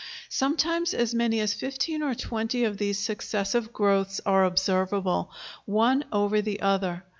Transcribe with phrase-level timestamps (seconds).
[0.29, 5.29] Sometimes as many as fifteen or twenty of these successive growths are observable,
[5.67, 7.03] one over the other.